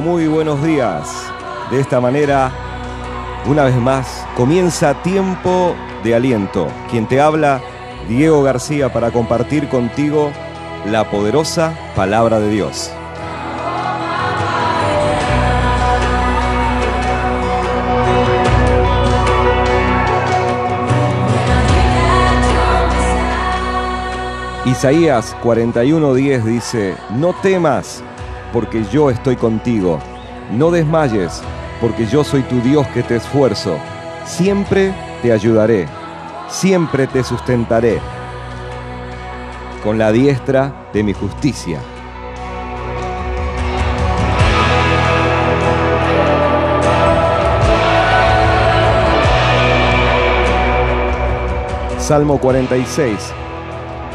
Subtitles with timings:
[0.00, 1.08] Muy buenos días.
[1.70, 2.50] De esta manera,
[3.46, 6.68] una vez más, comienza tiempo de aliento.
[6.90, 7.60] Quien te habla,
[8.08, 10.32] Diego García, para compartir contigo
[10.84, 12.90] la poderosa palabra de Dios.
[24.66, 28.02] Isaías 41:10 dice, no temas,
[28.54, 29.98] porque yo estoy contigo,
[30.52, 31.42] no desmayes,
[31.80, 33.76] porque yo soy tu Dios que te esfuerzo,
[34.24, 35.88] siempre te ayudaré,
[36.48, 37.98] siempre te sustentaré
[39.82, 41.80] con la diestra de mi justicia.
[51.98, 53.32] Salmo 46,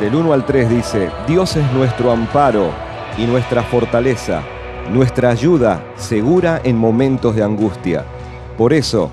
[0.00, 4.42] del 1 al 3 dice, Dios es nuestro amparo y nuestra fortaleza,
[4.90, 8.04] nuestra ayuda segura en momentos de angustia.
[8.56, 9.10] Por eso,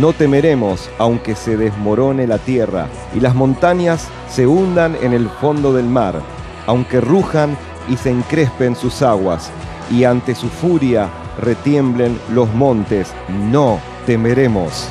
[0.00, 5.72] no temeremos aunque se desmorone la tierra y las montañas se hundan en el fondo
[5.72, 6.20] del mar,
[6.66, 7.56] aunque rujan
[7.88, 9.50] y se encrespen sus aguas,
[9.90, 11.08] y ante su furia
[11.40, 13.12] retiemblen los montes,
[13.50, 14.88] no temeremos.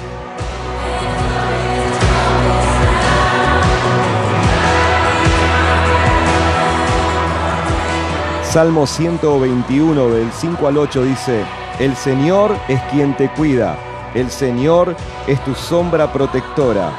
[8.57, 11.45] Salmo 121 del 5 al 8 dice,
[11.77, 13.77] El Señor es quien te cuida,
[14.15, 14.95] el Señor
[15.27, 16.89] es tu sombra protectora,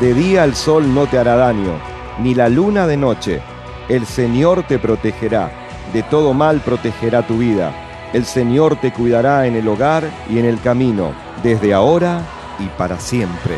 [0.00, 1.72] de día el sol no te hará daño,
[2.20, 3.42] ni la luna de noche,
[3.88, 5.50] el Señor te protegerá,
[5.92, 7.72] de todo mal protegerá tu vida,
[8.12, 11.10] el Señor te cuidará en el hogar y en el camino,
[11.42, 12.20] desde ahora
[12.60, 13.56] y para siempre.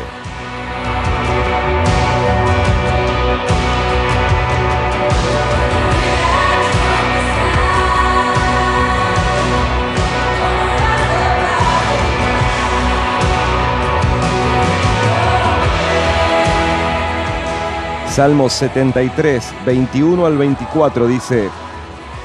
[18.11, 21.49] Salmos 73, 21 al 24 dice,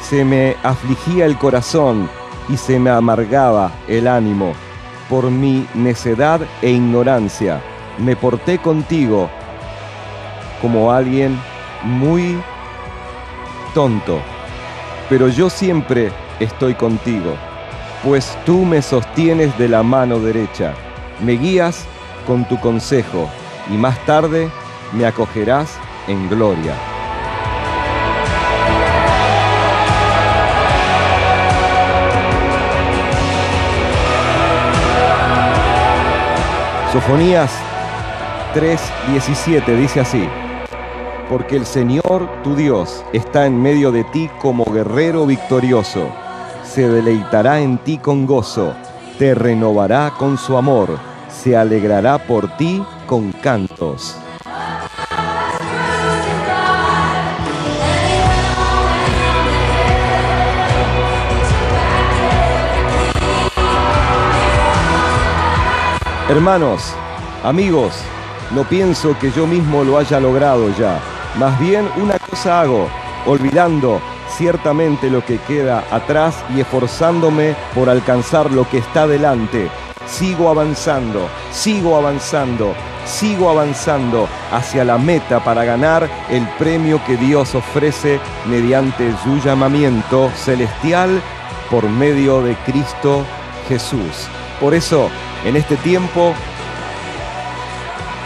[0.03, 2.11] Se me afligía el corazón
[2.49, 4.53] y se me amargaba el ánimo
[5.09, 7.61] por mi necedad e ignorancia.
[7.99, 9.31] Me porté contigo
[10.61, 11.41] como alguien
[11.85, 12.37] muy
[13.73, 14.19] tonto,
[15.09, 16.11] pero yo siempre
[16.41, 17.37] estoy contigo,
[18.03, 20.75] pues tú me sostienes de la mano derecha,
[21.21, 21.85] me guías
[22.27, 23.31] con tu consejo
[23.73, 24.51] y más tarde
[24.93, 26.75] me acogerás en gloria.
[36.93, 37.51] Sofonías
[38.55, 40.27] 3:17 dice así,
[41.29, 46.09] porque el Señor tu Dios está en medio de ti como guerrero victorioso,
[46.65, 48.75] se deleitará en ti con gozo,
[49.19, 50.99] te renovará con su amor,
[51.29, 54.17] se alegrará por ti con cantos.
[66.29, 66.93] Hermanos,
[67.45, 67.95] amigos,
[68.51, 70.99] no pienso que yo mismo lo haya logrado ya.
[71.39, 72.89] Más bien una cosa hago,
[73.27, 74.01] olvidando
[74.37, 79.71] ciertamente lo que queda atrás y esforzándome por alcanzar lo que está delante.
[80.09, 82.75] Sigo avanzando, sigo avanzando,
[83.05, 90.33] sigo avanzando hacia la meta para ganar el premio que Dios ofrece mediante su llamamiento
[90.35, 91.23] celestial
[91.71, 93.25] por medio de Cristo
[93.69, 94.27] Jesús.
[94.61, 95.09] Por eso,
[95.47, 96.35] en este tiempo,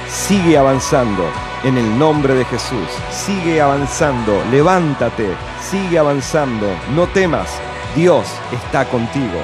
[0.09, 1.25] sigue avanzando
[1.65, 2.89] en el nombre de Jesús.
[3.11, 5.29] Sigue avanzando, levántate,
[5.61, 7.51] sigue avanzando, no temas,
[7.95, 9.39] Dios está contigo.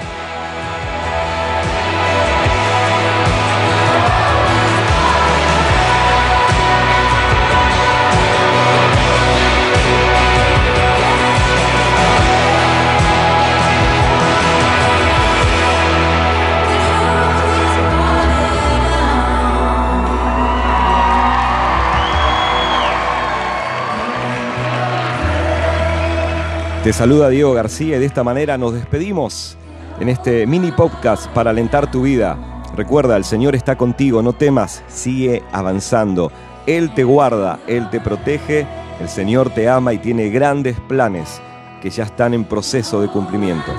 [26.87, 29.59] Te saluda Diego García y de esta manera nos despedimos
[29.99, 32.39] en este mini podcast para alentar tu vida.
[32.77, 36.31] Recuerda, el Señor está contigo, no temas, sigue avanzando.
[36.65, 38.69] Él te guarda, Él te protege,
[39.01, 41.43] el Señor te ama y tiene grandes planes
[41.83, 43.73] que ya están en proceso de cumplimiento.